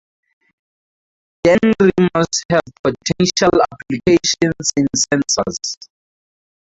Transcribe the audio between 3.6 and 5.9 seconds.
applications in sensors.